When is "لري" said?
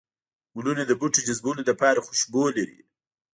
2.57-2.79